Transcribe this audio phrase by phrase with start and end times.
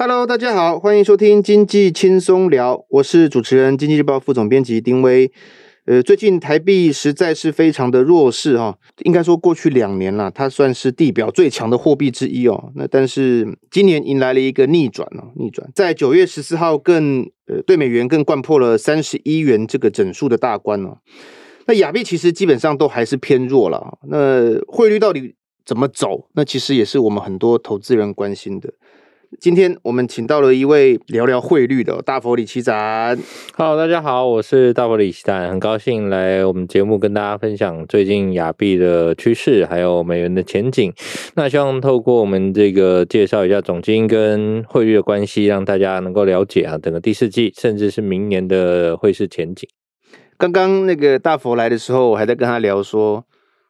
[0.00, 5.28] Hello，大家好，欢迎收听经济轻松聊，我是主持人经济日报副总编辑丁威。
[5.86, 12.70] 呃，最近台币实在是非常的弱势哈，应该说过去两年了，它算是地表最强的货币之一哦。
[12.76, 20.98] 那但是今年迎来了一个逆转哦，逆转在九月十四号更呃对美元更掼破了三十一元这个整数的大关哦。
[21.66, 25.34] 那亚币其实基本上都还是偏弱了，那汇率到底
[25.66, 26.28] 怎么走？
[26.34, 28.72] 那其实也是我们很多投资人关心的。
[29.36, 33.16] 今天我们请到了一位聊聊汇率的大佛李奇展。
[33.54, 40.90] Hello，大家好，我是大佛李奇展，很高兴来我们节目跟大家分享最近亚币的趋势，还有美元的前景。
[41.34, 49.68] 那希望透过我们这个介绍一下总金跟汇率的关系，让大家能够了解啊，整个第四季甚至是明年的汇市前景。
[50.38, 53.24] 刚刚那个大佛来的时候，我还在跟他聊说。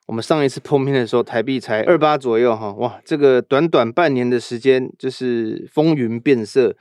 [0.09, 6.75] 我们上一次碰面的时候，台币才二八左右哈，哇，这个短短半年的时间，就是风云变色。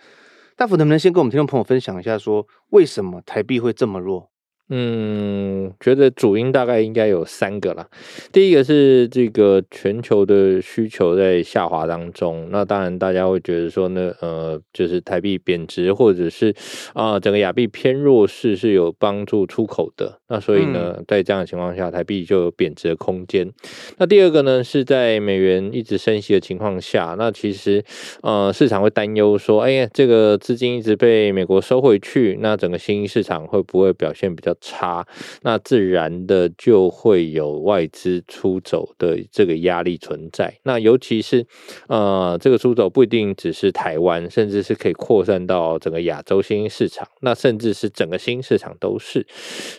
[0.55, 4.29] 大福能不能先跟我们听众朋友分享一下，说为什么台币会这么弱？
[4.69, 7.87] 嗯，觉得主因大概应该有三个啦。
[8.33, 16.53] 第一个是这个全球的需求在下滑当中，那当然大家会觉得说呢，呃，就是台币贬值或者是
[16.93, 20.19] 啊、呃、整个亚币偏弱势是有帮助出口的。
[20.27, 23.49] 那所以呢，嗯、在这样的情况下，台币就有贬值的空间。
[23.97, 27.81] 那第二个呢，是在美元一直升息的情况下，那其实
[28.21, 35.05] 呃市场会担忧说，哎呀，这个资金一直被美国收回去，那整个新兴市场会不会表现比较差，
[35.41, 40.59] 那自然的就会有外资出走的这个压力存在。
[40.63, 41.45] 那尤其是
[41.87, 49.25] 呃，这个出走不一定只是台湾，甚至是可以扩散到整个亚洲新兴市场，那甚至是整个新兴市场都是。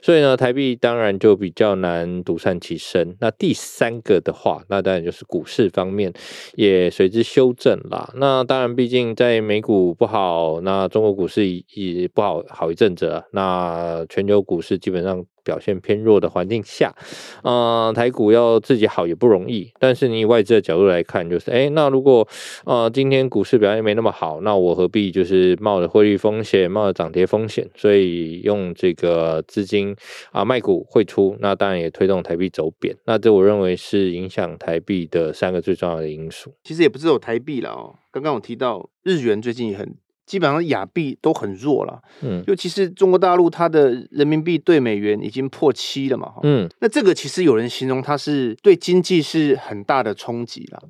[0.03, 3.17] 所以呢，台币当然就比较难独善其身。
[3.21, 6.13] 那第三个的话，那当然就是股市方面
[6.55, 8.13] 也随之修正啦。
[8.15, 13.27] 那当然，毕竟在美股不好，那中国股市也不好好一阵子了。
[13.33, 14.68] 那全球股市。
[14.69, 16.95] 是基本上表现偏弱的环境下，
[17.43, 19.73] 呃，台股要自己好也不容易。
[19.79, 22.29] 但是你以外资的角度来看，就是，哎，那如果
[22.67, 27.67] 呃今天股市表现没那么好，那我何必就是冒着汇率风险，冒着涨跌风险？
[27.75, 29.97] 所以用这个资金
[30.33, 32.95] 啊卖股汇出，那当然也推动台币走贬。
[33.07, 36.53] 那这我认为是影响台币的三个最重要的因素。
[36.63, 39.97] 其实也不是有台币了哦，刚刚我提到日元最近也很。
[40.29, 50.83] 基本上亚币都很弱了，嗯，尤其是中国大陆，它的人民币对美元已经破七了嘛，嗯，那这个其实有人形容它是对经济是很大的冲击了。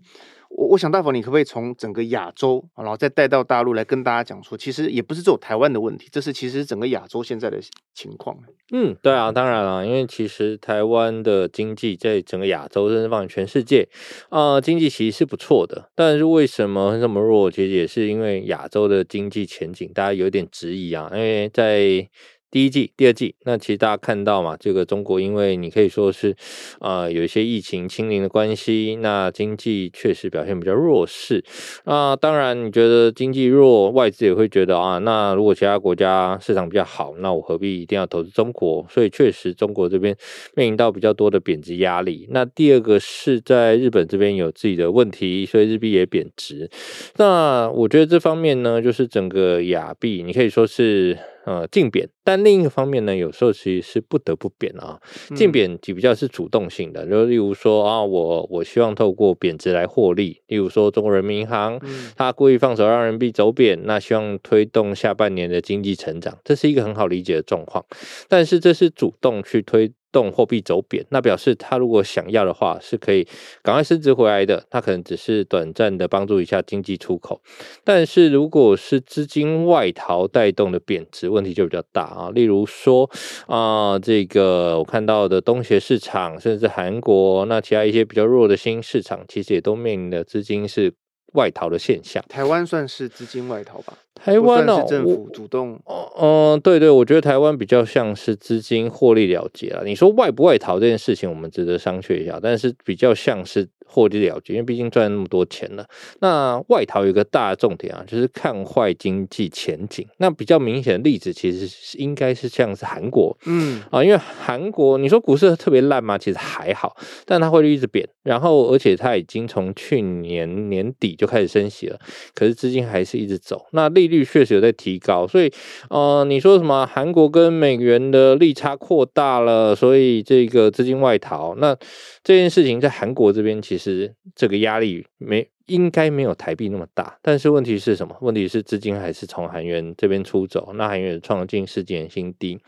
[0.49, 7.59] 我我想大佛，你可不可以从整个亚洲，然后再带到大陆来跟大家讲说，其实也不是只有台湾的问题，这是其实整个亚洲现在的
[7.95, 8.37] 情况。
[8.73, 13.89] 嗯，对啊，当然了，因为其实台湾的经济在整个亚洲，甚至放眼全世界，
[14.31, 15.91] 啊、经济其实是不错的。
[15.95, 17.51] 但是为什么这么弱？
[17.51, 22.09] 其实也是因为亚洲的经济前景，大家有点质疑啊，因为在。
[22.51, 26.35] 第一季、第二季，那其实大家看到嘛，这个中国因为你可以说是，
[26.81, 31.45] 呃，有一些疫情清零的关系，那经济确实表现比较弱势。
[31.85, 38.87] 那当然，你觉得经济弱，外资也会觉得啊，那如果其他国家市场比较好，那我何必一定要投资中国？
[38.89, 40.17] 所以确实，中国这边
[40.55, 42.27] 面临到比较多的贬值压力。
[42.31, 46.71] 那第二个是在日本这边有自己的问题，所以日币也贬值。
[47.17, 51.19] 那我觉得这方面呢，就是整个亚币，你可以说是。
[51.45, 55.01] 呃，竞贬，但另一个方面呢，有时候其实是不得不贬啊。
[55.35, 60.43] 竞贬比较是主动性的，就例如说啊，我我希望透过贬值来获利。
[60.49, 61.81] 例如说，中国人民银行，
[62.17, 67.85] 他故意放手让人民币走贬，那希望推动下半年的经济成长，这是一个很好理解的状况。
[68.29, 69.93] 但是这是主动去推。
[70.11, 73.27] 动货币走贬，那表示他如果想要的话，是可以
[73.63, 74.65] 赶快升值回来的。
[74.71, 77.41] 他可能只是短暂的帮助一下经济出口，
[77.85, 82.31] 但是如果是资金外逃带动的贬值，问题就比较大啊。
[82.35, 83.09] 例如说
[83.47, 90.93] 啊、这个我看到的东协市场，甚至韩国，那其他一些比较弱的新市场，其实也都面临的资金是
[91.35, 92.25] 外逃的现象。
[92.29, 93.95] 台湾算是资金外逃吧？
[94.23, 94.87] 台湾呢、哦？
[94.89, 95.81] 政府主动？
[95.87, 99.85] 嗯、呃，对对，我觉得台湾比较像是资金获利了结了。
[99.85, 103.69] 你说外不外逃这件事情，我们值得商榷一下，但是比较像是。
[103.91, 105.87] 获利了结，因为毕竟赚了那么多钱了。
[106.21, 110.07] 那外逃有一个大的重点啊，就是看坏经济前景。
[110.19, 116.19] 那比较明显的例子，其实是应该是像是韩国，嗯啊，因为韩国你说股市特别烂嘛？
[116.19, 116.95] 其实还好，
[117.25, 121.99] 但它汇率一直贬，然后而且它已经从去年年底就开始升息了，
[122.35, 123.69] 可是资金还是一直走。
[123.73, 125.53] 那利率确实有在提高，所以
[125.91, 131.77] 呃，你说什么韩国跟美元的利差扩大了，所以这个资金外逃，那
[132.25, 134.15] 这件事情在韩国这边其实。
[134.35, 138.17] 这个压力没应该没有台币那么大，但是问题是什么？
[138.21, 142.59] 问题是资金还是从韩元这边出走，那韩元创近十几年新低，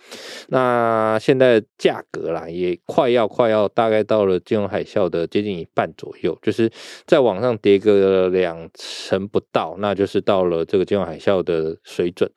[0.48, 6.70] 那现在价格啦也快要快要大概到了金融海啸的接近一半左右，就是
[7.06, 12.30] 再往上跌个两成不到，那就是到了这个金融海啸的水准。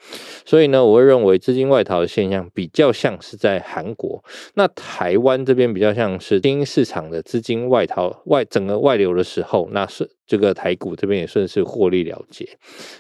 [0.46, 4.24] 所以呢，我会认为资金外逃的现象比较像是在韩国，
[4.56, 10.10] 那台湾这边比较像是新兴市场的资金外逃外整个外流的时候，那是。
[10.26, 12.48] 这个台股这边也算是获利了结，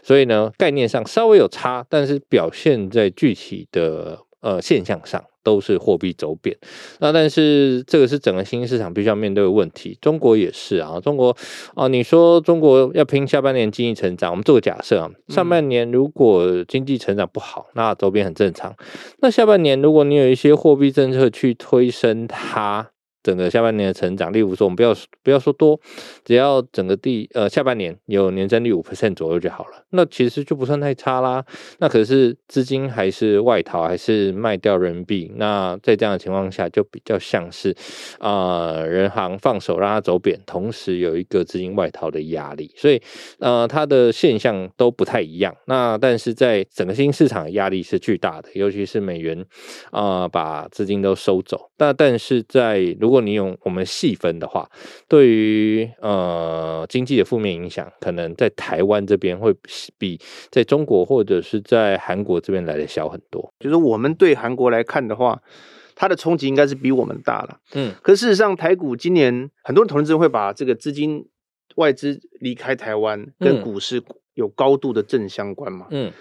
[0.03, 6.57] 所以呢，概念上稍微有差，但是表现在具体的呃现象上都是货币走贬。
[6.99, 10.99] 那但是这个是整个新兴市场必须要面对的问题，中国也是啊。
[10.99, 11.35] 中国
[11.75, 18.75] 啊，你说中国要拼下半年经济成长，我们做个假设啊，上半年如果经济成长不好，那走贬很正常。
[19.19, 22.92] 那下半年如果你有一些货币政策去推升它。
[23.23, 24.93] 整个下半年的成长，例如说，我们不要
[25.23, 25.79] 不要说多，
[26.25, 31.43] 只要整个第呃下半年有年增率五 percent 左右就好了，那其实就不算太差啦。
[31.79, 35.31] 那可是资金还是外逃，还是卖掉人民币？
[35.35, 37.75] 那在这样的情况下，就比较像是
[38.19, 43.01] 啊、人行放手让它走贬，同时有一个资金外逃的压力，所以
[43.39, 45.55] 呃，它的现象都不太一样。
[45.65, 49.45] 那但是在整个新市场压力是巨大的，尤其是美元
[49.91, 51.69] 啊、把资金都收走。
[51.77, 54.67] 那但是在如果你用我们细分的话，
[55.07, 59.55] 对于呃经济的负面影响，可能在台湾这边会
[59.99, 60.19] 比
[60.49, 63.53] 在中国或者是在韩国这边来的小很多。
[63.59, 65.39] 就是我们对韩国来看的话，
[65.95, 67.59] 它的冲击应该是比我们大了。
[67.75, 71.27] 嗯，可事实上，台股今年很多人投资人会把这个资金
[71.75, 74.01] 外资离开台湾跟股市
[74.33, 75.85] 有高度的正相关嘛。
[75.91, 76.11] 嗯，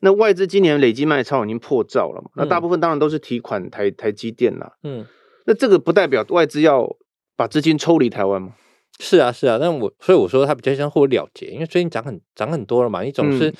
[0.00, 2.30] 那外资今年累计卖超已经破兆了嘛。
[2.36, 4.76] 那大部分当然都是提款台台积电了。
[4.82, 5.06] 嗯。
[5.44, 6.96] 那这个不代表外资要
[7.36, 8.54] 把资金抽离台湾吗？
[9.00, 13.48] 是啊，是啊，但我所以我说它比较像获利了结，因为最近涨很涨很多了嘛，你总是。
[13.50, 13.54] 嗯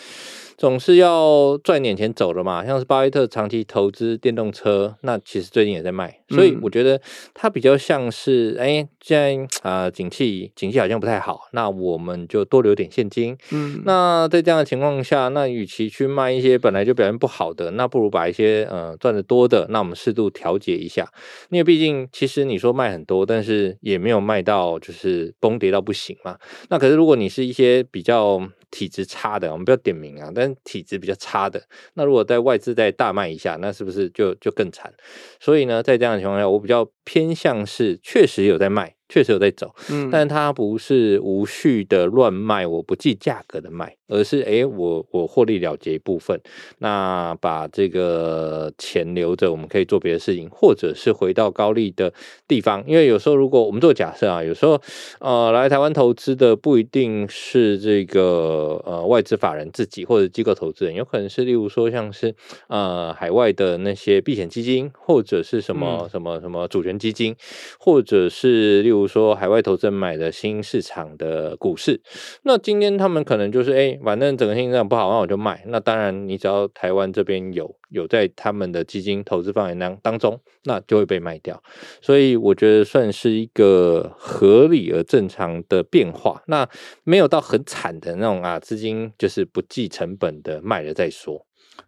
[0.56, 7.00] 总是要赚点钱走的嘛，像是巴菲特长期投资电动车，那其实最近也在卖，所以我觉得
[7.34, 13.36] 它比较像是，哎、欸，现在啊，景气景气好像不太好，那我们就多留点现金。
[13.52, 21.08] 嗯，那在这样的情况下，那与其去卖一些本来就表现不好的，那不如把一些呃赚得多的，那我们适度调节一下，
[21.50, 26.38] 因为毕竟其实你说卖很多，但是也没有卖到就是崩跌到不行嘛。
[26.68, 28.40] 那可是如果你是一些比较。
[28.74, 30.32] 体质差的，我们不要点名啊。
[30.34, 31.62] 但体质比较差的，
[31.94, 34.92] 那如果在外资再大卖一下，那是不是就就更惨？
[35.38, 38.96] 所以呢，在这样的情况下，我比较偏向是确实有在卖。
[39.14, 46.40] 确实有在走，嗯，但它不是无序的乱卖，我不计价格的卖，而是哎，我我获利了结一部分，
[46.78, 52.12] 那把这个钱留着，我们可以做别的事情，或者是回到高利的
[52.48, 52.82] 地方。
[52.88, 54.82] 因为有时候如果我们做假设啊，有时候
[55.20, 62.34] 呃来台湾投资的不一定是这个呃外资法人自己或者机构投资人，有可能是例如说像是
[62.66, 67.36] 呃海外的那些避险基金，或者是什么什么什么主权基金，
[67.78, 69.03] 或者是例如。
[69.04, 72.00] 比如说，海外投资人买的新市场的股市，
[72.44, 75.62] 那今天他们可能就是，哎，反正整个新市场不好，那我就卖。
[75.66, 81.62] 那当然，你只要台湾这边有有在他们的基金投资范围当当中，那就会被卖掉。
[82.00, 86.42] 所以我觉得算是一个合理而正常的变化。
[86.46, 86.66] 那
[87.02, 91.44] 没有到很惨的那种啊，资金就是不计成本的卖了再说。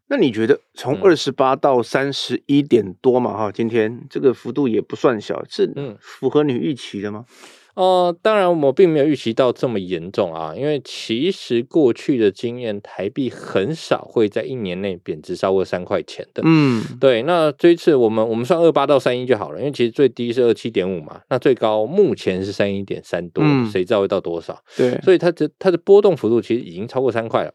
[0.09, 3.37] 那你觉得从二十八到三十一点多嘛？
[3.37, 7.25] 哈、嗯，今天这个幅度也不算小，是符合你预期的吗？
[7.77, 16.43] 呃，当然我并没有预期到这么严重啊，因为其实过去的经验，台币很少会在一年内贬值超过三块钱的。
[16.47, 17.23] 嗯，对。
[17.25, 24.59] 那这一次我们我们算二八到三一就好了，因为其实最低是二七点五嘛，那最高目前是三一点三多，嗯、谁知道会到多少？
[24.75, 27.53] 对，所以它的它的波动幅度其实已经超过三块了。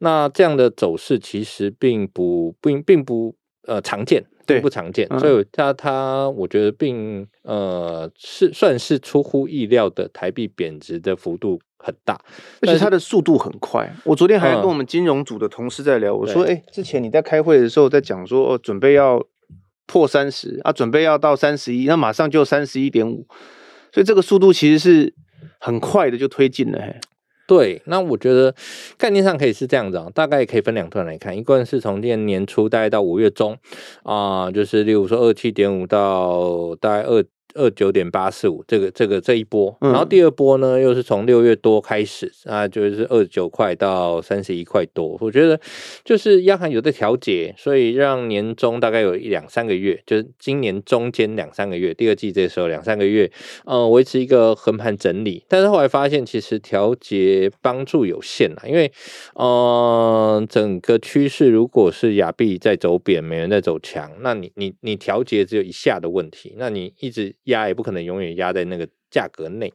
[0.00, 3.34] 那这样的走势其实并不并并不
[3.66, 4.22] 呃常见。
[4.46, 12.20] 对，不常见，所以它它，我觉得并呃是算是出乎意料的，台币贬值的幅度很大，
[12.60, 13.90] 而且它的速度很快。
[14.04, 19.24] 我昨天还跟我们金融组的同事在聊，我说，哎，之前你在开会的时候在讲说，准备要
[19.86, 23.26] 破三十啊，准备要到三十一，那马上就三十一点五，
[23.92, 25.14] 所以这个速度其实是
[25.58, 26.96] 很快的就推进了，嘿。
[27.52, 28.54] 对，那我觉得
[28.96, 33.54] 概念上可以是这样子啊，大概可以分两段来看，一段是从今年年初大概到五月中
[34.04, 37.22] 啊、就是例如说二七点五到大概二
[37.54, 45.16] 二九点八四五这个这个这一波，然后第二波呢又是从六月多开始啊，就是二十九块到三十一块多。
[45.20, 45.60] 我觉得
[46.04, 53.30] 就是央行有在调节，所以让年中大概有一两三个月，就是今年中间两三个月，第二季这时候两三个月，
[53.64, 55.44] 呃，维持一个横盘整理。
[55.48, 58.90] 但是后来发现其实调节帮助有限了，因为
[59.34, 67.34] 呃整个趋势如果是亚币在走贬，美元在走强，那你你你调节只有一下的问题，那你一直。
[67.44, 69.72] 压也不可能永远压在那个价格内，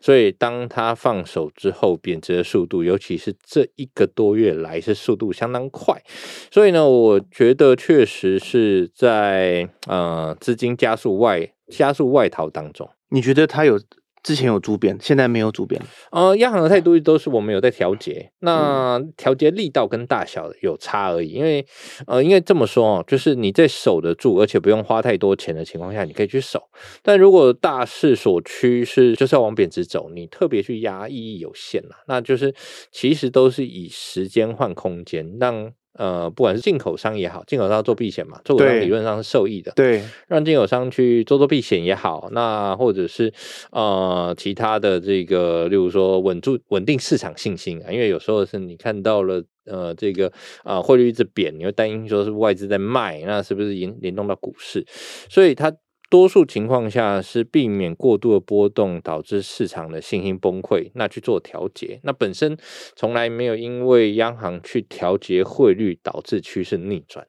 [0.00, 6.02] 所以当它放手之后，贬值的速度，尤其是这一个多月来是速度相当快，
[6.50, 12.90] 所以呢，我觉得确实是在呃资金加速外加速外逃当中。
[13.10, 13.80] 你觉得它有？
[14.22, 15.80] 之前有逐贬，现在没有逐贬。
[16.10, 21.28] 呃，央行的态度都是我们有在调节，那调节力道跟大小有差而已。
[21.28, 21.64] 因为
[22.06, 26.62] 呃，应该这么说哦，就是你在守得住，而且不用花太多钱的情况下，你可以去守。
[27.02, 31.96] 但如果大势所趋是就是要往贬值走，你特别去压意义有限了。
[32.06, 32.54] 那就是
[32.92, 35.72] 其实都是以时间换空间，让。
[35.94, 39.72] 呃，不管是进口商也好，进口商做避险嘛，做口商理论上是受益的。
[39.74, 43.32] 对，让进口商去做做避险也好，那或者是
[43.72, 50.32] 呃其他的这个，例如说稳住稳定市场信心啊，因为有时候是你看到了呃这个
[50.62, 54.86] 啊汇率一直贬，你会担心说是外资在卖，那是不是联联动到股市？
[55.28, 55.72] 所以它。
[56.10, 62.00] 多数情况下是避免过度的波动导致市场的信心崩溃，那去做调节。
[62.02, 62.58] 那本身
[62.96, 67.26] 从来没有因为央行去调节汇率导致趋势逆转。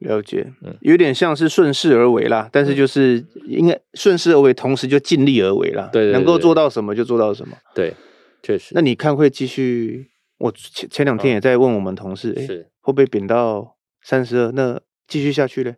[0.00, 5.90] 了解，嗯，有点像是顺势而为啦，但是就是应该顺势而为，同时就尽力而为啦。
[5.92, 7.56] 对，对，对，对，能够做到什么就做到什么。
[7.72, 7.94] 对，
[8.42, 8.72] 确实。
[8.74, 10.08] 那你看会继续？
[10.38, 14.50] 我前前两天也在问我们同事，哎、嗯，会不会贬到三十二？
[14.50, 15.76] 那继续下去呢？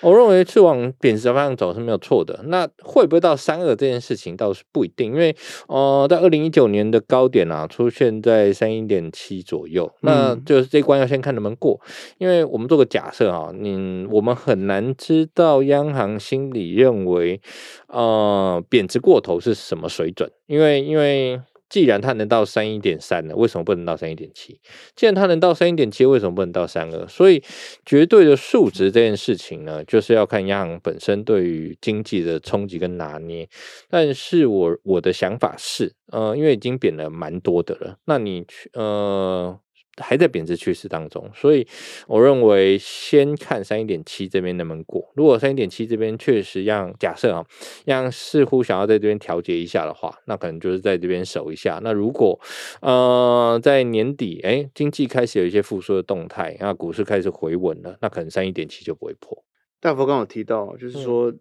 [0.00, 2.40] 我认为是往贬值的方向走是没有错的。
[2.44, 5.34] 那会不会到三二这件事情倒是不一定，因为
[5.66, 11.80] 呃，在二零一九年的高点啊，出现在三一点七左右，那就是这一关要先看能不能过。
[12.18, 17.40] 因为我们做个假设啊，你我们很难知道央行心里认为
[17.88, 21.40] 呃贬值过头是什么水准，因为因为。
[21.68, 24.60] 既然它能到三一点三了，为什么不能到三一点七？
[24.96, 27.06] 既然它能到三一点七，为什么不能到三二？
[27.06, 27.42] 所以
[27.84, 33.48] 绝对的数值这件事情呢，就是要看央行本身对于经济的冲击跟拿捏。
[33.88, 39.58] 但是我我的想法是，呃，因为已经贬了蛮多的了，那你去呃。
[39.98, 41.66] 还在贬值趋势当中，所以
[42.06, 45.10] 我认为先看三一点七这边能不能过。
[45.14, 47.44] 如果三一点七这边确实让假设啊，
[47.84, 51.80] 让似乎想要在这边调节一下的话，那可能就是在这边守一下。
[51.82, 52.38] 那如果
[52.80, 59.44] 呃在年底哎经济开始有一些复苏的动态，那股市开始回稳了，那可能三一点七就不会破。
[59.80, 61.40] 大佛刚刚有提到，就是说，嗯、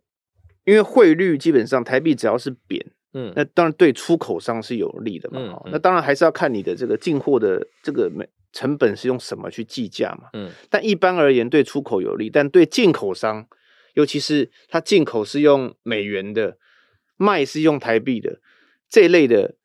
[0.65, 2.85] 因为汇率基本上台币只要是贬，
[3.17, 5.39] 嗯，那当然对出口商是有利的嘛。
[5.41, 8.27] 嗯嗯、那当然还是要看你的这个进货的这个美。
[8.53, 10.29] 成本是用什么去计价嘛？
[10.33, 13.45] 嗯，但一般而言对出口有利，但对进口商，
[13.93, 16.57] 尤其是他进口是用美元的，
[17.17, 18.39] 卖是用台币的
[18.89, 19.57] 这一类的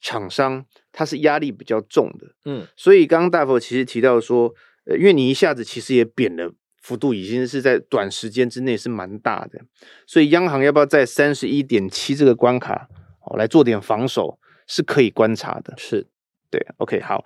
[0.00, 2.28] 厂商，它是压力比较重的。
[2.46, 4.54] 嗯，所以刚刚大佛其实提到说，
[4.86, 6.54] 呃，因为你一下子其实也贬了，
[6.86, 9.60] 幅度已经是在短时间之内是蛮大的，
[10.06, 12.88] 所以央行要不要在三十一点七这个关卡
[13.22, 14.38] 哦来做点防守，
[14.68, 15.74] 是可以观察的。
[15.76, 16.06] 是，
[16.48, 17.24] 对，OK，好。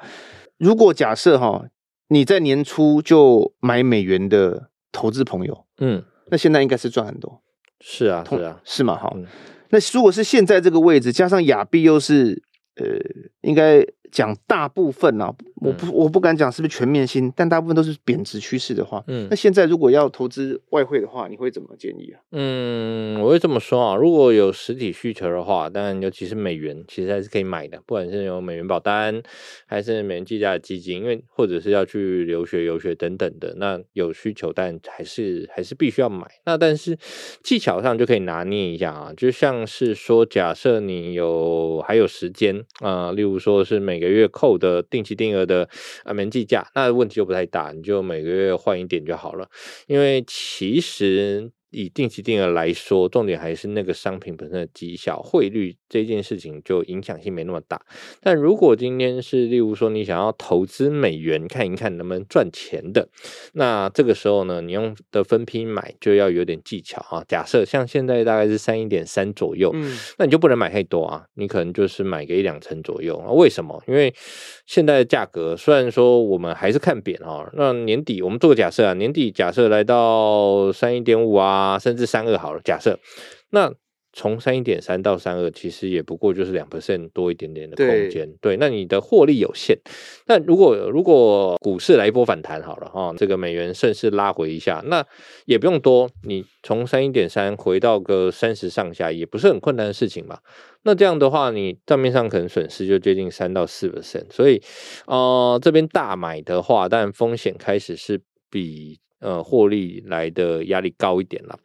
[0.57, 1.67] 如果假设哈，
[2.09, 7.43] 你在年初就买美元的投资朋友，嗯，那现在应该是赚很多。
[7.81, 8.97] 是啊，是啊，是吗？
[8.97, 9.14] 哈，
[9.69, 12.43] 那如果是现在这个位置，加上亚币又是，
[12.76, 12.87] 呃，
[13.43, 13.87] 应该。
[14.11, 22.21] 讲大部分啊，我不我不敢讲是不是全面性，但大部分都是贬值趋势的话，嗯，那现在如果要投资外汇的话，你会怎么建议啊？
[22.33, 29.23] 嗯，我会这么说啊，如果有实体需求的话，当然尤其是美元，其实还是可以买的，不管是有美元保单，
[29.67, 36.26] 还是美元计价的基金，因为或者是要去留学游学等等的，那有需求，但还是还是必须要买。
[36.45, 36.99] 那但是
[37.45, 44.00] 技巧上就可以拿捏一下啊，就像是说，假设你有还有时间啊，呃，例如说是美。
[44.00, 45.69] 每个月扣的定期定额的
[46.04, 49.47] 啊，门计价，那问题就不太大，你就每个月换一点就好了，
[49.87, 51.50] 因为其实。
[51.71, 57.81] 以定期定额来说，重点还是那个商品本身的绩效，汇率这件事情就影响性没那么大。
[58.21, 63.09] 但如果今天是例如说你想要投资美元，看一看能不能赚钱的，
[63.53, 67.25] 那这个时候呢，你用的分批买就要有点技巧啊。
[67.29, 73.31] 假设像现在大概是三一点三左右，嗯，那你就不能买太多啊，你可能就是买个一两成左右啊。
[73.31, 73.81] 为什么？
[73.87, 74.12] 因为
[74.67, 81.60] 现在的价格虽然说我们还是看贬啊，那年底我们做个假设啊，年底假设来到三一点五啊。
[81.61, 82.99] 啊，甚至三二好了，假设
[83.50, 83.73] 那。
[84.12, 88.29] 从三一点三到三二，其实也不过就是两 percent 多一点点的空间。
[88.40, 89.79] 对，那你的获利有限。
[90.26, 95.07] 那如果如果股市来一波反弹好了哈，这个美元顺势拉回一下，那
[95.45, 100.40] 也不用多，你从三一点三回到个三十上下，也不是很困难的事情嘛。
[100.83, 104.25] 那这样的话，你账面上可能损失就接近三到四 percent。
[104.33, 104.61] 所以，
[105.07, 108.99] 呃，这边大买的话，但风险开始是比。
[109.21, 111.59] 呃，获利来的压力高一点了，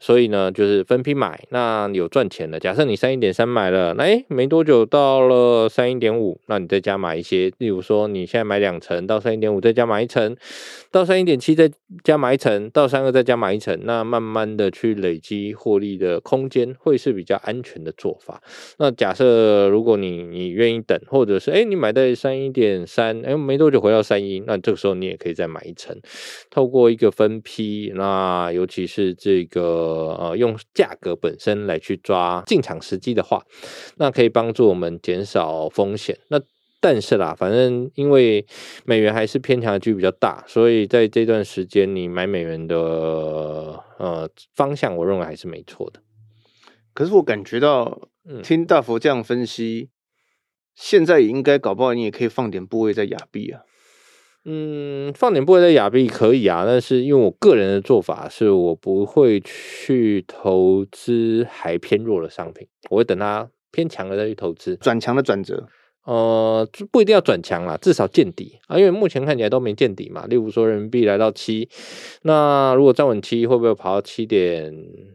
[0.00, 1.46] 所以呢，就是分批买。
[1.50, 10.34] 那有赚钱的，假设你三一点三买了，那诶没多久到了三一点五，那你再加买一些，例如说你现在买两层，到三一点五再加买一层，
[10.90, 11.70] 到三一点七再
[12.02, 18.42] 加买一层，到三二再加买一层，那慢慢的去累积获利的空间，会是比较安全的做法。
[18.78, 25.94] 那假设如果你你愿意等，或者是诶你买在三一点三，诶没多久回到三一，那这个时候你也可以再买一层，
[26.50, 27.12] 透过一个。
[27.12, 33.44] 分批，那尤其是这个呃，用价格本身来去抓进场时机的话，
[33.98, 36.18] 那可以帮助我们减少风险。
[36.28, 36.40] 那
[36.80, 38.46] 但是啦，反正因为
[38.86, 42.76] 美元还是偏强的几率比较大，所以在这段时间你买美元的
[43.98, 46.00] 呃方向，我认为还是没错的。
[46.94, 48.08] 可是我感觉到，
[48.42, 49.92] 听大佛这样分析，嗯、
[50.74, 53.60] 现在也应该搞不好你也可以放点部位在亚币啊。
[54.44, 65.68] 嗯，放点部位在亚币可以啊，但是因为我个人的做法是我不会去投资还偏弱的商品，我会等它偏强了再去投资，转强的转折。
[66.04, 70.26] 呃，不一定要转强啦，至少见底啊，因为目前看起来都没见底嘛。
[70.26, 71.68] 例如说人民币来到七，
[72.22, 74.74] 那如果站稳七，会不会跑到七点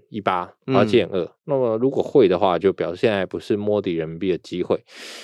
[0.09, 1.29] 一八，跑到七点二？
[1.43, 4.81] 那么如果会的话，就表示现在不是摸底人民币的机会。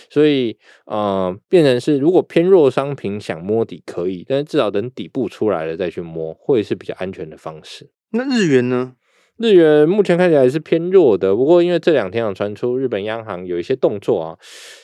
[0.10, 7.90] 所以，呃，变成是如果偏弱商品想摸底可以，但是至少等底部出来了再去摸，会是比较安全的方式。
[8.12, 8.94] 那日元呢？
[9.38, 14.38] 日元目前看起来是偏弱的，不过因为这两天有传出日本央行有一些动作啊，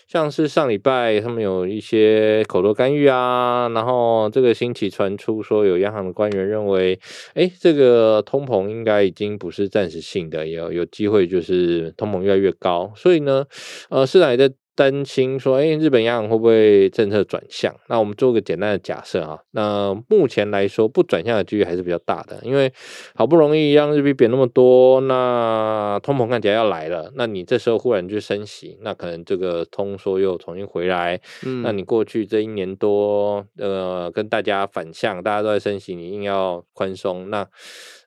[0.08, 7.00] 像是上礼拜他们有一些口头干预啊，然后这个星期传出说有央行的官员认为，
[7.36, 13.46] 哎，这个通膨应该已经不是暂时性的，有有机会就是通膨越来越高，所以呢，
[13.90, 14.52] 呃，市场也在。
[14.80, 17.76] 担心说，哎，日本央行会不会政策转向？
[17.90, 19.38] 那我们做个简单的假设啊。
[19.52, 22.72] 那目前来说，不转向的几率还是比较大的，因为
[23.14, 27.12] 好不容易让日币贬那么多，那通膨看起来要来了。
[27.16, 31.20] 那你这时候忽然就升息，那可能这个通缩又重新回来。
[31.46, 37.46] 嗯，那你过去这一年多，呃，跟大家反向，大家都在升息，你硬要宽松，那。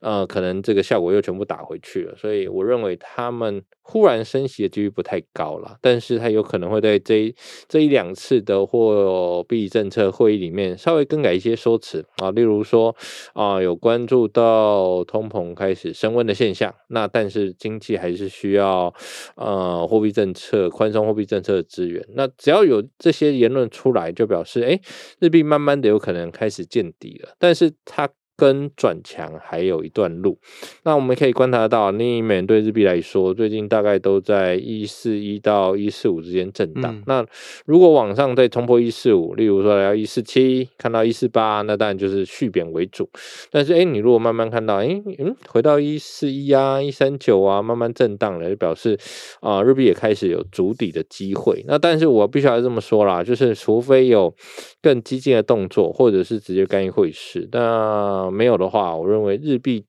[0.00, 7.34] 呃，可能这个效果又全部打回去了，所以我认为他们忽然升息的几率不太高了，但是他有可能可能会在这一
[7.66, 12.94] 这一两次的货币政策会议里面稍微更改一些说辞啊，例如说
[13.32, 18.94] 啊，有关注到通膨开始升温的现象，那但是经济还是需要
[19.34, 24.80] 呃货币政策宽松货币政策的资源，那只要有这些言论出来，就表示哎，
[25.18, 28.08] 日币慢慢的有可能开始见底了，但是它。
[28.36, 30.38] 跟转强还有一段路，
[30.84, 36.92] 那我们可以观察到，另一美元对日币来说，最近大概都在一四一到一四五之间震荡。
[36.92, 37.26] 嗯、那
[37.66, 43.08] 如果往上再冲破一四五，例如说来到一四七，看到一四八，那当然就是续贬为主。
[43.50, 48.98] 但是，哎，你如果慢慢看到，哎，嗯，回到一四一啊，一三九啊，慢慢震荡了，就表示
[49.40, 51.64] 啊、呃，日币也开始有筑底的机会。
[51.68, 54.34] 那但是我必须要这么说啦，就是除非有
[54.80, 58.21] 更激进的动作，或者是直接干预汇市，那。
[58.30, 59.84] 没有的话，我认为日币，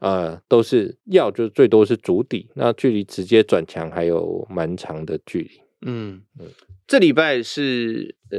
[0.00, 5.60] 呃，都是要就最多是主底，那距离直接转强还有蛮长的距离。
[5.86, 6.46] 嗯嗯，
[6.86, 8.38] 这礼拜是呃，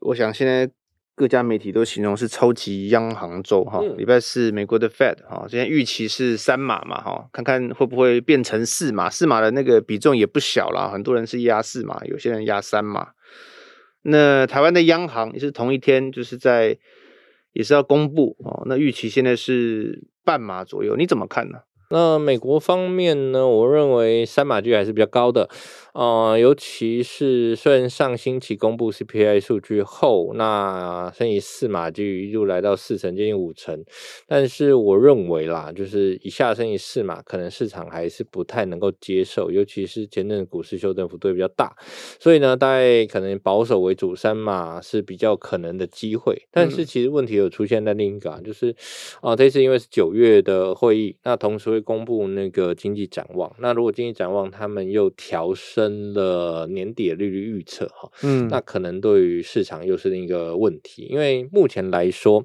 [0.00, 0.70] 我想现在
[1.14, 3.80] 各家媒体都形容是超级央行周哈。
[3.96, 13.10] 礼拜四美国的 Fed 哈，现在预期是三码嘛哈，看看会不会变成四码，四码的那个比重也不小了，很多人是压四码，有些人压三码。
[14.02, 16.78] 那台湾的央行也是同一天，就是在。
[17.56, 21.60] 也是要公布哦，那预期现在是半码左右，你怎么看呢？
[21.88, 23.46] 那美国方面呢？
[23.46, 25.48] 我认为三码距还是比较高的。
[25.94, 33.82] 呃，尤其是虽然上星期公布 CPI 数据后，那升息四码就一路来到四成，接近五成，
[34.26, 41.74] 但是我认为啦，就是以下升息四码，可能市场还是不太能够接受，尤其是前阵股市修正幅度比较大，
[42.20, 46.46] 所以呢，大概可能保守为主，三码是比较可能的机会。
[46.50, 48.70] 但是其实问题有出现在另一个，啊就是
[49.22, 56.14] 啊、呃，这次因为是九月的会议，那同时会公布那个经济展望，那如果经济展望他们又调升。
[56.16, 62.38] 了年底的利率预测哈，嗯，那可能对于市场又是另一个问题，因为目前来说，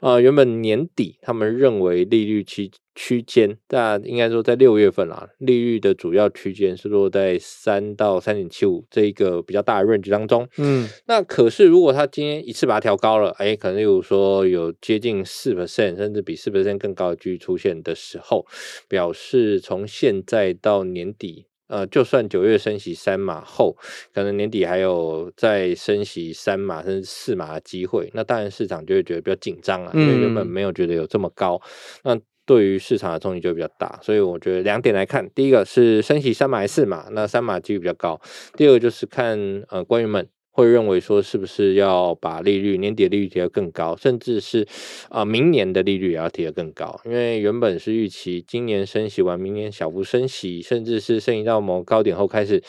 [0.00, 10.48] 啊、呃，原本年底他们认为利率期区间，那应该说在六月份啦，利率的主要区间是落在三到三点七五这一个比较大的 range 当中。
[10.56, 18.44] 嗯，那可是如果他今天一次把它调高了，哎，可能例如说有接近四 percent，甚至比四 percent 更高的几率出现的时候，
[18.88, 21.46] 表示从现在到年底。
[21.68, 23.76] 呃，就算九月升息三码后，
[24.14, 31.60] 可能年底还有再升息三码甚至四码的机会，那当然市场就会觉得比较紧张啊，因为原本没有觉得有这么高，
[32.04, 34.00] 那对于市场的冲击就比较大。
[34.02, 38.20] 所以我觉得两点来看，第一个是升息三码还是四码，那三码几率比较高；
[38.56, 40.26] 第二个就是看呃官员们。
[40.50, 44.66] 会认为说，是不是要把利率年底利率提得更高，甚至是
[45.08, 47.00] 啊、明年的利率也要提得更高？
[47.04, 52.60] 因为原本是预期今年升息完，明年小幅升息，甚至是升息到某高点后开始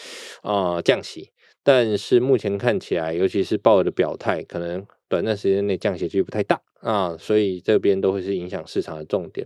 [0.43, 1.31] 啊、降息。
[1.63, 6.61] 但是目前看起来，尤其是鲍尔的表态，可能短暂时间内降息几率不太大。
[6.81, 9.45] 啊，所以这边都会是影响市场的重点。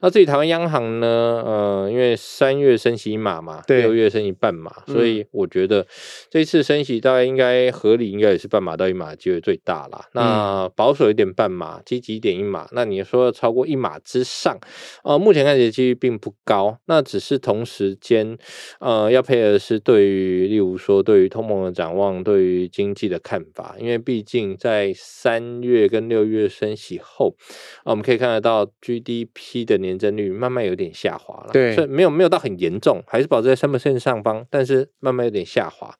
[0.00, 1.42] 那至于台湾央行呢？
[1.44, 5.84] 呃，因为三月升息一码嘛，六月升息半码，所以我觉得
[6.30, 10.06] 这次升息大概应该合理，应该也是半码到一码机会最大啦。
[10.12, 12.68] 那保守一点半码，积极一点一码。
[12.70, 14.56] 那你说要超过一码之上，
[15.02, 16.78] 呃，目前看起来几率并不高。
[16.86, 18.38] 那只是同时间，
[18.78, 26.67] 呃，要配合的是对于，例如说对于通膨的展望，对于经济的看法，因为毕竟在三月跟六月升。
[26.68, 27.34] 升息后，
[27.78, 35.94] 啊，我们可以看得到 GDP 的年增率慢慢有点下滑了，对，所以没有没有到很严重，还是保持在三 percent 上方，但是慢慢有点下滑。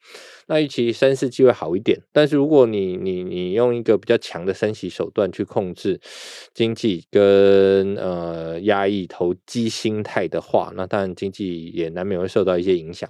[0.48, 6.00] 那预期三四季会好一点，但是如果你你你用一个比较强的升息手段去控制
[6.54, 13.08] 经济跟呃压抑投机心态的话，那当然经济也难免会受到一些影响。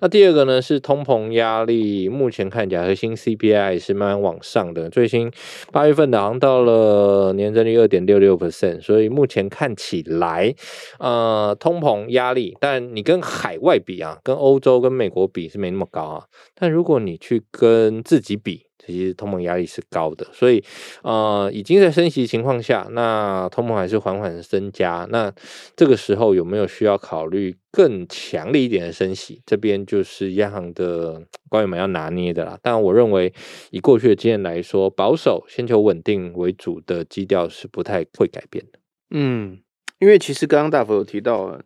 [0.00, 5.30] 那第二个呢是通膨压力，目前看起来核心 CPI 是慢慢往上的，最新
[5.70, 10.54] 八月份的好像到了年增率二点六六 percent，所以目前看起来
[10.98, 16.24] 呃通膨压力，但你跟海外比啊，跟欧洲跟美国比是没那么高啊，
[16.54, 20.62] 但如如果你去跟自己比，其实通膨压力是高的，所以
[21.02, 25.04] 呃，已经在升息情况下，那通膨还是缓缓增加。
[25.10, 25.34] 那
[25.74, 29.42] 这个时候有没有需要考虑更强力一点的升息？
[29.44, 32.56] 这边就是央行的官员们要拿捏的啦。
[32.62, 33.34] 但我认为，
[33.72, 38.78] 以过去的经验来说，保守、先求稳定为主的基调是不太会改变的。
[39.10, 39.58] 嗯，
[39.98, 41.60] 因为其实刚刚大佛有提到，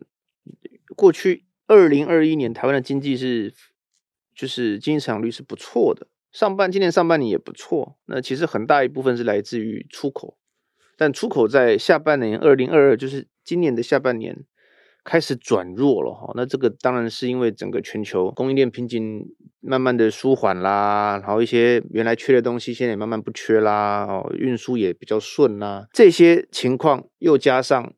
[0.95, 3.53] 过去二零二一年台湾的经济是。
[4.35, 7.97] 就是经济成长率是不错的，上半今年上半年也不错。
[8.05, 10.37] 那其实很大一部分是来自于出口，
[10.97, 14.45] 但出口在下半年二零二二，就是今年的下半年
[15.03, 16.31] 开始转弱了哈。
[16.35, 19.25] 那这个当然是因为整个全球供应链瓶颈
[19.59, 27.93] 慢慢的舒缓啦，然后一些原来缺的东西现在也慢慢不缺啦，哦，运输也比较顺啦，这些情况又加上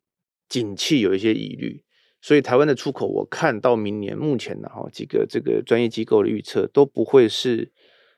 [0.50, 1.85] 景气有一些疑虑。
[2.25, 7.71] 所以台湾的出口，我看到明年目前的哈几个这个专业机构的预测都不会是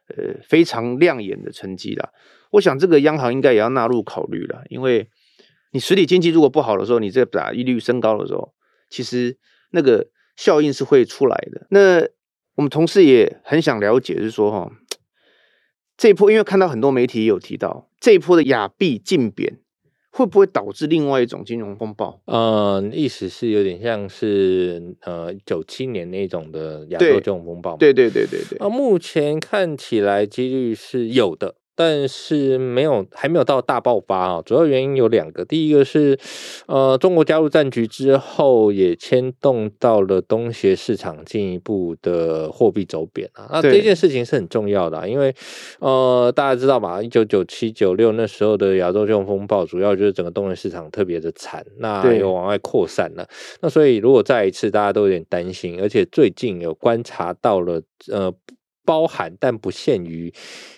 [0.08, 2.10] 呃非常亮眼的成绩啦。
[2.52, 5.10] 我想这个央行应该也要纳入考虑了，因为
[5.74, 8.54] 你实体经济如果不好的时候，你这把利率升高的时候，
[8.90, 9.38] 其实
[9.72, 11.68] 那个效应是会出来的。
[11.70, 12.00] 那
[12.56, 14.72] 我们同事也很想了解，就是说哈
[15.98, 19.60] 这一波，因为看到很多媒体也有提到这一波的亚币竞贬。
[20.18, 22.20] 会不会导致另外一种金融风暴？
[22.26, 27.78] 呃，意思是有点像是呃九七年那种的亚洲金融风暴。
[27.78, 28.58] 对对对对对。
[28.58, 31.54] 啊，目前看起来几率是有的。
[31.78, 34.42] 但是没有，还没有到大爆发啊！
[34.44, 36.18] 主要原因有两个，第一个是，
[36.66, 43.48] 呃，中国加入战局之后，也牵动到了东协市场进一步的货币走贬啊。
[43.52, 45.32] 那这件事情是很重要的，因为
[45.78, 53.28] 呃，大家知道吧，一九九七九六那时候的亚洲金融风暴，主要就是整个东协市场特别的惨，那又往外扩散了。
[53.62, 57.80] 那所以如果再一次，大家都有点担心，而且最近有观察到了，
[58.12, 58.34] 呃。
[58.88, 60.34] 包含但不限于，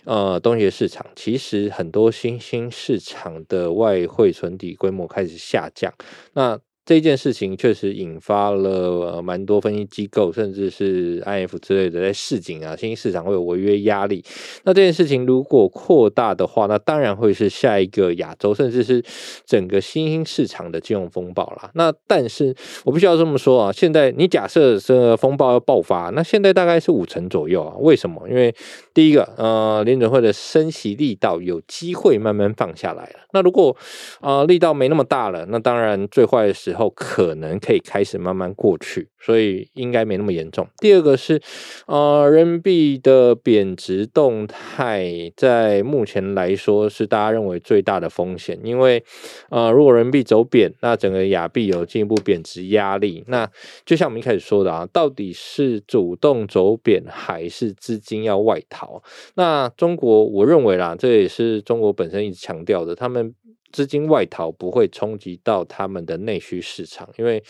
[0.05, 5.93] 呃，东协市场，其实很多新兴市场的外汇存底规模开始下降，
[6.33, 6.59] 那。
[6.89, 8.71] 这件事情确实引发了
[9.13, 14.25] 呃蛮多分析机构，甚至是 IF 之类的在示警啊，新兴市场会有违约压力。
[14.63, 19.03] 那这件事情如果扩大的话，那当然会是下一个亚洲，甚至是
[19.45, 21.69] 整个新兴市场的金融风暴啦。
[21.75, 27.75] 那但是我必须要这么说啊，现在你假设这个风暴要爆发，那现在大概是五成左右啊。
[27.77, 28.27] 为什么？
[28.27, 28.51] 因为
[28.95, 33.19] 第一个，呃，联准会的升息力道有机会慢慢放下来了。
[33.31, 33.77] 那如果
[34.21, 36.78] 啊、力道没那么大了，那当然最坏的时候。
[36.79, 40.67] 后，可能可以开始慢慢过去，所以应该没那么严重。
[40.77, 41.41] 第二个是，
[41.85, 49.03] 呃，人民币的贬值动态，在目前来说是大家认为最大的风险，因为，
[49.49, 53.23] 呃，如果人民币走贬，那整个亚币有进一步贬值压力。
[53.27, 53.49] 那
[53.85, 59.03] 就像我们一开始说的啊，到底是主动走贬，还是资金要外逃？
[59.35, 63.35] 那中国，我认为啦，这也是中国本身一直强调的，他们。
[63.71, 67.43] 资金外逃不会冲击到他们的内需市场，因为。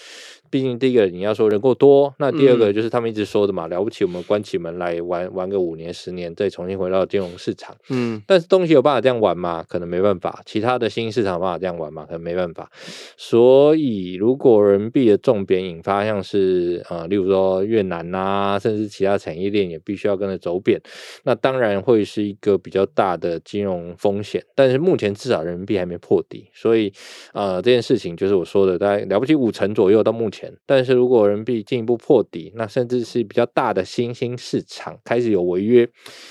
[0.52, 7.78] 毕竟第一个你要说人够多，那第二个就是他们一直说的嘛，嗯、了不起我们关起门来玩玩个五年十年，再重新回到金融市场。
[7.90, 9.64] 嗯，但是东西有办法这样玩吗？
[9.70, 10.42] 可能没办法。
[10.48, 12.04] 其他的新兴市场有办法这样玩吗？
[12.08, 12.68] 可能没办法。
[13.16, 20.82] 所以如果人民币的重贬引发像是呃，例如说越南啊，甚至其他产业链也必须要跟着走贬，
[21.26, 24.44] 那当然会是一个比较大的金融风险。
[24.56, 26.92] 但是目前至少人民币还没破底，所以
[27.34, 30.52] 呃这件事情就是我说的，大概了不起五成左右到目前。
[30.66, 35.84] 但是如果人民币进一步破底，那甚至是比较大的新兴市场开始有违约，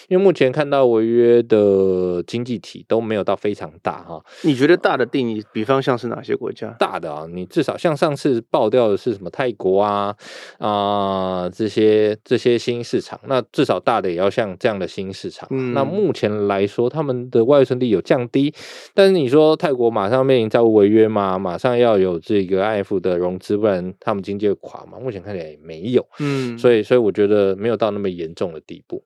[0.09, 4.21] 因为目前看到违约的经济体都没有到非常大哈。
[4.43, 6.75] 你觉得大的定义，比方像是哪些国家？
[6.79, 10.15] 大的啊，你至少像上次爆掉的是什么泰国啊
[10.59, 15.49] 啊、呃、这些这些新市场，那至少大的也要像这样的新市场。
[15.51, 18.55] 嗯、那目前来说，他们的外汇存底有降低，
[18.95, 21.39] 但是你说泰国马上面临债务违约嘛？
[21.39, 23.95] 马上要有这个 IF 的融资，不然。
[24.01, 24.99] 他们经济会垮嘛？
[24.99, 29.05] 目前看起来也没有，嗯，所以所以我觉得没有到那么严重的地步。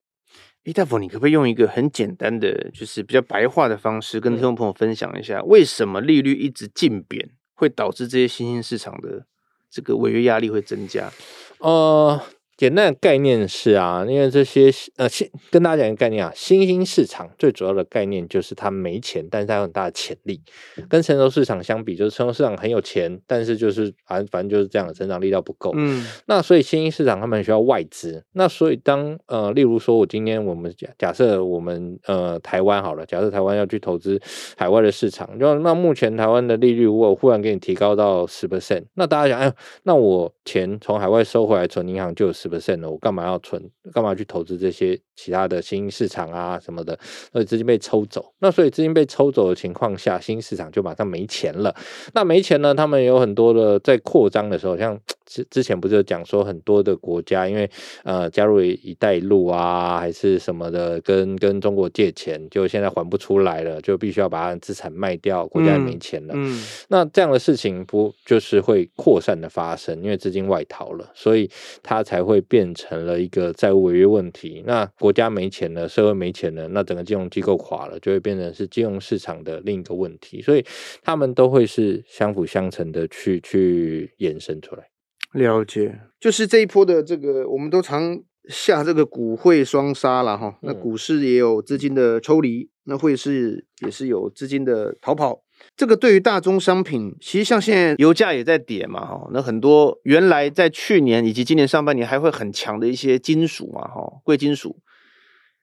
[0.64, 9.26] 诶，大夫，你可不可以用一个很简单的，就是比较白话的方式，跟听众朋友分享一下，为什么利率一直竞贬会导致这些新兴市场的
[9.70, 11.10] 这个违约压力会增加？
[11.58, 12.20] 呃。
[12.62, 20.40] 简单的概念是啊，因为这些呃，新跟大家讲一个概念啊，新兴市场最主要的概念就是它没钱，但是它有很大的潜力。
[20.88, 25.72] 跟成熟市场相比，就是成熟市场很有钱，但是就是反正反正就是这样的，成长力道不够。
[25.74, 28.22] 嗯，那所以新兴市场他们很需要外资。
[28.34, 34.22] 那所以当呃，例如说我今天我们假假设我们呃台湾好了，假设台湾要去投资
[34.56, 42.51] 海外的市场，就那目前台湾的利率如果忽然给你提高到十 percent，那大家想，哎，那我钱从海外收回来存银行就有十。
[42.90, 43.62] 我干嘛要存？
[43.92, 46.98] 干嘛去投资这些其他的新兴市场啊什么的？
[47.32, 51.74] 所以资金被抽走，那所以资金被抽走的情况下，新市场就马上没钱了。
[52.14, 52.74] 那没钱呢？
[52.74, 57.70] 他们有很多的在扩张的时候，像 之之前不是有讲说很多的国家因为
[58.04, 66.34] 呃加入一带一路啊，还是什么的，跟跟中国借钱，就现在还不出来了，就必须要把它资产卖掉，国家也没钱了。
[66.36, 70.02] 嗯，嗯，那这样的事情不就是会扩散的发生？
[70.02, 71.50] 因为资金外逃了，所以
[71.82, 72.31] 它才会。
[72.40, 80.64] 变成了一个债务违约问题，那国家没钱了，社会没钱了，那整个金融机构垮了，就会变成是金融市场的另一个问题，所以
[81.02, 84.88] 他们都会是相辅相成的去去延伸出来。
[85.34, 95.42] 了解，就是这一波的这个，我们都常下这个股汇双杀了哈，那股市也有资金的抽离，那汇市也是有资金的逃跑。
[95.76, 104.80] 这个对于大宗商品，其实像现在油价也在跌嘛，哈，那很多原来在去年以及今年上半年还会很强的一些金属嘛，哈，贵金属，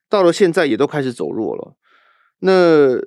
[0.09, 1.75] 到了现在也都开始走弱了。
[2.39, 2.97] 那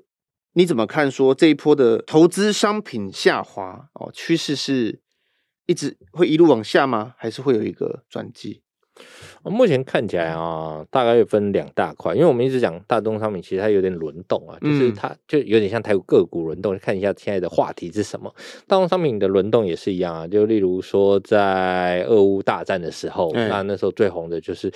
[0.55, 1.11] 你怎么看？
[1.11, 5.00] 说这一波的投资商品下滑哦，趋势是
[5.66, 7.14] 一直会一路往下吗？
[7.16, 8.62] 还是会有一个转机？
[9.44, 16.78] 目前看起来啊，大概会分两大块，因为我们一直讲大宗商品，其实它有点轮动啊，就是它就有点像台股个股轮动。
[16.78, 18.33] 看一下现在的话题是什么？
[18.66, 24.68] 大宗商品的轮动也是一样啊，就例如说在俄乌大战的时候，那那时候最红的就是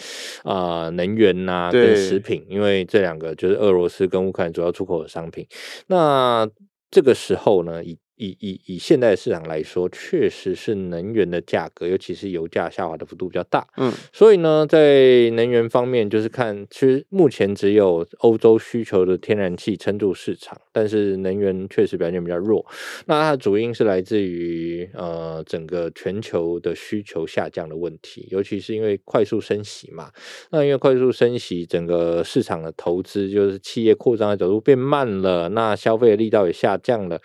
[0.43, 5.47] 啊、呃、能源呐、啊、跟食品，因为这两个就是俄罗斯跟乌克兰主要出口的商品。
[5.87, 6.49] 那
[6.91, 13.67] 这个时候呢，以以以以现在的市场来说，确实是能源的价格，尤其是油价下滑的幅度比较大。
[13.77, 22.65] 嗯，所以呢，在能源方面，就是看，其实目前只有欧洲需求的天然气撑住市场，但是能源确实表现比较弱。
[23.05, 30.11] 那它的主因是来自于呃整个全球的需求下降的问题，尤其是因为快速升息嘛。
[30.53, 37.21] 那因为快速升息，整个市场的投资就是企业扩张的角度变慢了，那消费的力道也下降了，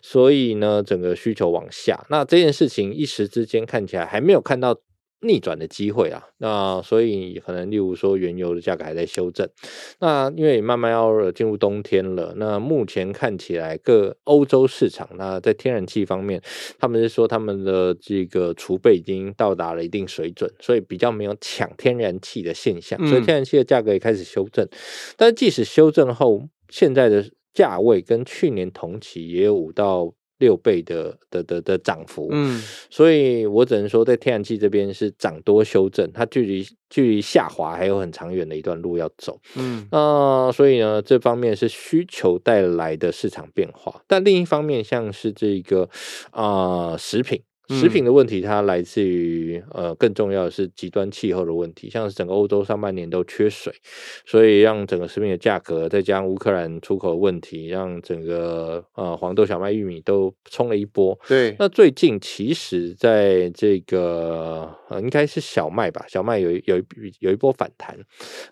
[0.00, 0.35] 所以。
[0.36, 4.76] 所以呢，整个需求往下，那这件事情一时之间看起来还没有看到
[5.22, 6.22] 逆转的机会啊。
[6.36, 9.48] 那所以可能，例如说原油的价格还在修正。
[9.98, 16.42] 那因为慢慢要进入冬天了，那目前看起来各欧洲市场，那在天然气方面，
[16.78, 24.68] 他们是说他们的这个储备已经到达了一定水准，所以比较没有抢天然气的现象，所以天然气的价格也开始修正。
[25.16, 30.12] 但是即使修正后，现在的价位跟去年同期也有五到。
[30.38, 45.88] 六倍的的的的涨幅，嗯，所以我只能说在天然气这边是涨多修正，它距离距离下滑还有很长远的一段路要走，嗯，那、呃、所以呢，这方面是需求带来的市场变化，但另一方面像是这个
[46.30, 47.42] 啊、呃、食品。
[47.68, 53.72] 食品的问题，它来自于呃，更重要的是极端气候的问题，像是整个欧洲上半年都缺水，
[54.24, 61.18] 所以让整个食品的价格，再加上乌克兰出口的问题，让整个呃黄豆、小麦、玉米都冲了一波。
[61.26, 66.84] 对，那最近其实在这个呃，应该是小麦吧，小麦有有一
[67.20, 67.98] 有一波反弹。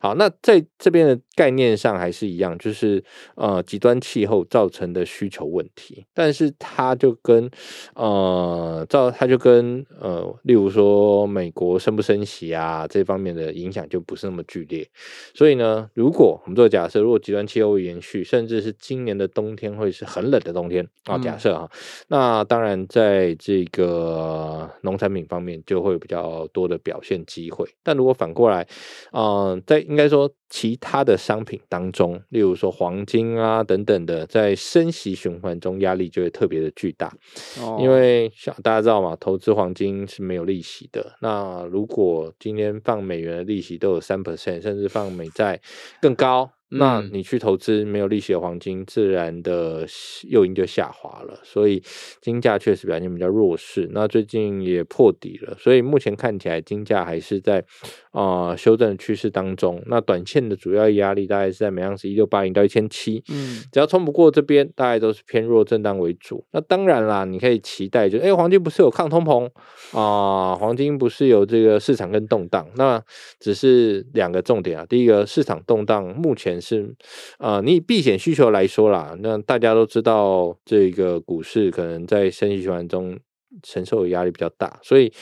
[0.01, 3.03] 好，那在这边的概念上还是一样，就是
[3.37, 7.49] 呃极端气候造成的需求问题，但是它就跟
[7.95, 14.89] 呃造它就跟呃，例如说美国升不升息啊，这方面的影响就不是那么剧烈。
[15.35, 21.71] 所以呢，如果我们做假设，如果极端气候延续，甚至是今年的冬天会是很冷的冬天啊，假设啊，
[22.09, 27.69] 那当然在这个农产品方面就会有比较多的表现机会。
[27.83, 28.67] 但如果反过来，
[29.13, 30.31] 嗯、呃，在应该说。
[30.49, 37.13] 其他的商品当中，例如说黄金啊等等的，在升息循环中压力就会特别的巨大。
[37.61, 41.17] 哦，因为像大家知道嘛，投资黄金是没有利息的。
[41.21, 45.61] 那如果今天放美元的利息都有三 percent，甚至放美债
[46.01, 46.51] 更高。
[46.77, 49.87] 那你去投资没有利息的黄金，自然的
[50.29, 51.81] 诱因就下滑了，所以
[52.21, 53.89] 金价确实表现比较弱势。
[53.93, 59.81] 那最近也破底了，所以目前看起来金价还是在啊、呃、修正的趋势当中。
[59.87, 66.43] 那短线的主要压力大概是在每盎司一六八零到一千七，嗯，只要冲不过这边，大概都是偏弱震荡为主。
[66.53, 69.45] 那当然啦，你可以期待就，就、欸、哎，黄金不是有抗通膨
[69.93, 73.03] 啊、呃，黄金不是有这个市场跟动荡，那
[73.39, 74.87] 只是两个重点啊。
[74.89, 76.55] 第一个市场动荡目前。
[76.65, 76.95] 是
[77.37, 83.19] 啊、呃，你以避险需求来说啦，那大家都知道，这个股市可能在升息循环中
[83.63, 85.13] 承受的压力比较大，所以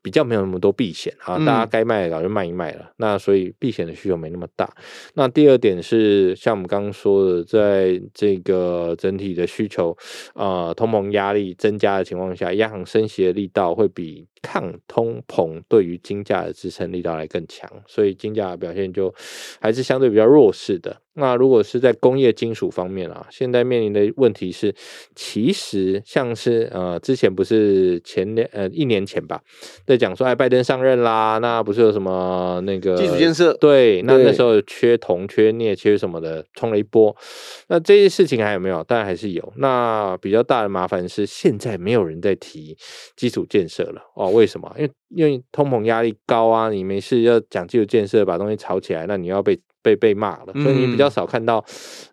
[0.00, 2.84] 比较没有那么多避险啊，大家该卖的早就卖一卖了。
[2.84, 4.68] 嗯、那所以避险的需求没那么大。
[5.14, 9.96] 那第二点是，像我们刚刚说的，在这个整体的需求
[10.34, 14.26] 啊、呃，通膨压力增加的情况下，央行升息的力道会比。
[14.44, 19.14] 抗通膨对于金价的支撑力道来更强，所以金价的表现就
[19.60, 21.00] 还是相对比较弱势的。
[21.14, 24.74] 那如果是在工业金属方面啊，现在面临的问题是，
[25.14, 29.40] 其实像是呃之前不是前年呃一年前吧，
[29.86, 33.52] 在讲说哎拜登上任啦，那不是有什么那个基础建设？
[33.58, 37.14] 对，那那时候缺铜、缺镍、缺什么的，冲了一波。
[37.68, 38.82] 那这些事情还有没有？
[38.84, 39.52] 当然还是有。
[39.56, 42.76] 那比较大的麻烦是，现在没有人在提
[43.16, 44.30] 基础建设了哦。
[44.30, 44.72] 为什么？
[44.78, 50.52] 因为因为通膨压力高啊，你没事要讲基础建设，把东西炒起来，那你要被被被骂了。
[50.54, 51.64] 所以你比较少看到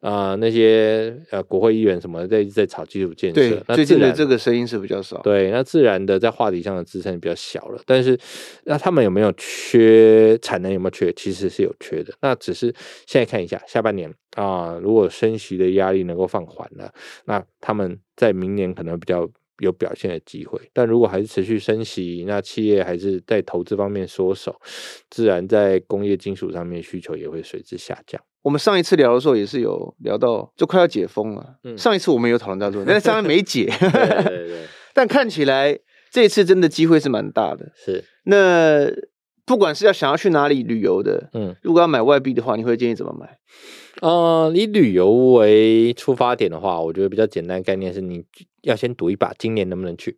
[0.01, 3.35] 呃、那些呃国会议员什么在在炒基础建设。
[3.35, 5.17] 对，那最近的这个声音是比较少。
[5.21, 7.81] 对，那自然的在话题上的支撑比较小了。
[7.85, 8.17] 但是
[8.63, 10.71] 那他们有没有缺产能？
[10.71, 11.11] 有没有缺？
[11.13, 12.13] 其实是有缺的。
[12.21, 12.73] 那只是
[13.05, 16.91] 现在看一下下半年啊、呃，如果升息的压力能够放缓了，
[17.25, 19.29] 那他们在明年可能比较。
[19.59, 24.55] 有表现的机会，但如果还是持续升息，那企业还是在投资方面缩手，
[25.09, 28.21] 自然在工业金属上面需求也会随之下降。
[28.41, 31.55] 我们上一次聊的时候也是有聊到，就快要解封了。
[31.63, 33.65] 嗯，上一次我们有讨论到这个，但是上面没解。
[33.79, 34.65] 对对对。
[34.93, 35.77] 但看起来
[36.09, 37.71] 这次真的机会是蛮大的。
[37.75, 38.03] 是。
[38.23, 38.89] 那
[39.45, 43.37] 不管是要想要去哪里旅游的，嗯，如果要买外币的话，你会建议怎么买？
[44.01, 48.23] 呃，以旅游为出发点的话，我觉得比较简单的概念是，你
[48.61, 50.17] 要先赌一把，今年能不能去？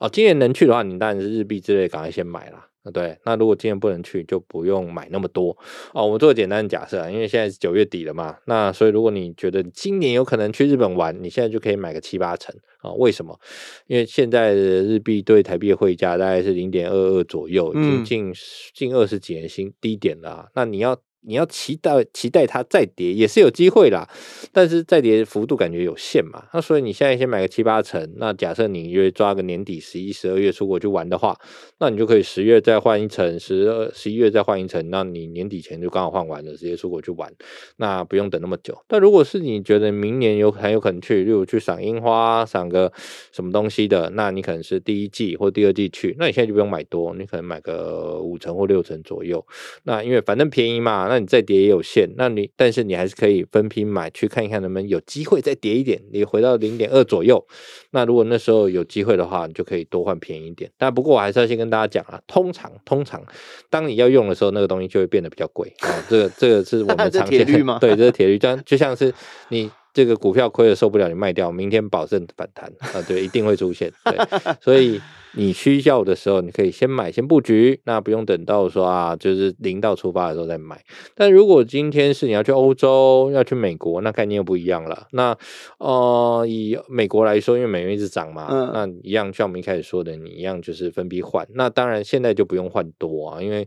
[0.00, 2.66] 哦，今年能去的话，你当然是日币之类，赶快先买啦。
[2.92, 5.56] 对，那如果今年不能去，就不用买那么多。
[5.92, 12.90] 哦，我们做个简单的假设，因为现在是九月底了嘛，那所以如果你觉得今年有可能去日本玩，你现在就可以买个七八成啊。
[12.94, 13.38] 为什么？
[13.86, 18.32] 因为现在的日币对台币的汇价大概是零点二二左右，已经近
[18.74, 20.48] 近二十几年新低点了。
[20.56, 20.98] 那你要。
[21.24, 24.08] 你要期待期待它再跌也是有机会啦，
[24.52, 26.44] 但是再跌幅度感觉有限嘛。
[26.52, 31.38] 那所以你现在先买个七八成，那假设你约抓个年底十一、十二月出国去玩的话，
[31.78, 37.32] 那你就可以十月再换一层，十二、十一月再换一层，那你年底前就刚好换完了，直接出国去玩，
[37.76, 38.76] 那不用等那么久。
[38.88, 42.92] 但如果是你觉得明年有很有可能去，例如去赏樱花、赏个
[43.30, 49.46] 什么东西的，那你可能是第一季或第二季去，那你现在就不用买多，你可能买个五成或六成左右。
[49.84, 51.11] 那因为反正便宜嘛。
[51.12, 57.46] 那你再跌也有限，那你但是你还是可以分批买，去看一看能不能有机会再跌一点，你回到零点二左右。
[57.90, 60.70] 那如果那时候有机会的话，你就可以多换便宜一点。
[60.78, 63.22] 但不过我还是要先跟大家讲啊，通常通常
[63.68, 66.02] 当你要用的时候，那个东西就会变得比较贵啊。
[66.08, 67.78] 这个这个是我们常见的铁律吗？
[67.78, 69.12] 对，这是铁律，就就像是
[69.50, 74.16] 你这个股票亏了受不了，你卖掉，明天保证反弹啊，对，一定会出现，对，
[74.62, 74.98] 所以。
[75.34, 80.80] 你需要的时候，你可以先买，先布局，那不用等到说啊，就是零到出发的时候再买。
[81.14, 85.06] 但如果今天是你要去欧洲，要去美国，那概念又不一样了。
[85.12, 85.36] 那
[85.78, 91.46] 呃，以美国来说，因为美元一直涨嘛，嗯、那一样像我们一开始说的，你一样就是分批换。
[91.54, 93.66] 那当然现在就不用换多啊，因为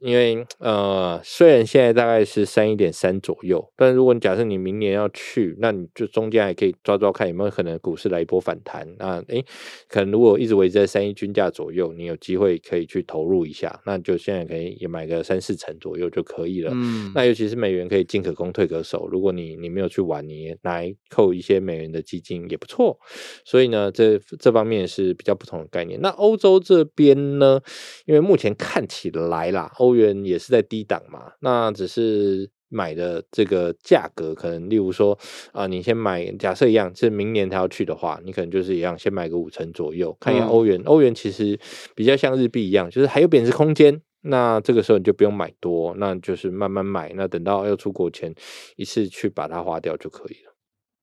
[0.00, 8.86] 因为呃，虽然现在大概是三一点三左右，但如果你假设你明年要去，那你就中间还可以抓抓看有没有可能股市来一波反弹。
[8.98, 9.44] 那诶，
[9.88, 16.72] 可能如果一直维持在三一均价左右，你有机会可以去投入一下，那就现在可以也买个三四成左右就可以了。
[16.74, 22.98] 嗯，那尤其是美元可以进可攻退可守，如果你你没有去玩，你来扣一些美元的基金也不错。
[23.44, 26.00] 所以呢，这这方面是比较不同的概念。
[26.00, 27.60] 那欧洲这边呢，
[28.06, 32.50] 因为目前看起来啦，欧元也是在低档嘛，那只是。
[32.70, 35.12] 买的这个价格可能，例如说
[35.52, 40.80] 啊、呃，你先买，假设一样是明年他要去的话，你可能就是一样，先买个五成左右，看一下欧元。
[40.86, 41.58] 欧元其实
[41.94, 44.00] 比较像日币一样，就是还有贬值空间。
[44.22, 47.12] 那这个时候你就不用买多，那就是慢慢买。
[47.14, 48.34] 那等到要出国前，
[48.76, 50.54] 一次去把它花掉就可以了。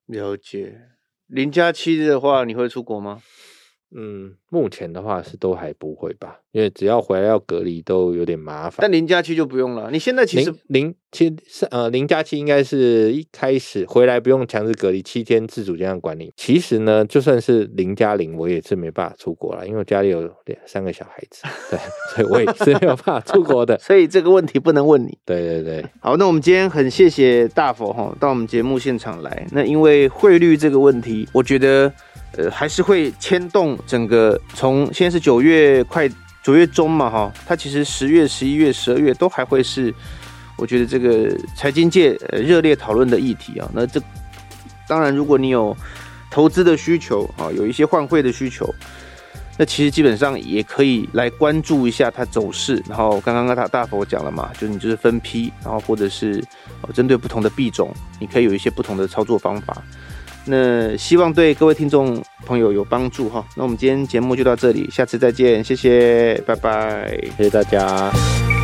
[0.06, 0.76] 了解。
[1.28, 3.22] 零加七的话，你会出国吗？
[3.96, 8.80] 嗯，目前的话是都还不会吧，因为只要回来要隔离都有点麻烦。
[8.82, 9.90] 但零加七就不用了。
[9.90, 16.34] 你现在其实零七是呃零加七应该是一开始回来不用强制隔离七天自主健康管理。
[16.36, 21.80] 其实呢，就算是零加零，我也是没办法出国了，因为我家里有两三个小孩子，对，
[22.14, 23.80] 所以我也是没有办法出国的。
[23.80, 25.18] 所以这个问题不能问你。
[25.26, 29.48] 对对对，好，那我们今天很谢谢大佛哈到我们节目现场来。
[29.54, 31.90] 那因为汇率这个问题，我觉得。
[32.38, 36.08] 呃，还是会牵动整个，从现在是九月快
[36.44, 39.94] 九月中嘛，哈，它其实十月、十一月、十二月都还会是，
[40.56, 43.68] 我觉得这个财经界热烈讨论的议题啊。
[43.74, 44.00] 那这
[44.88, 45.76] 当然，如果你有
[46.30, 48.72] 投资的需求啊，有一些换汇的需求，
[49.58, 52.82] 那其实基本上也可以来关注一下它走势。
[52.88, 56.44] 然后刚刚他大佛讲了嘛，就是你就是分批，然后或者是
[56.94, 59.82] 针对不同的币种，你可以有一些不同的操作方法。
[60.48, 63.46] 那希望对各位听众朋友有帮助哈。
[63.56, 68.57] 那我们今天节目就到这里，下次再见，谢谢，拜拜，谢谢大家。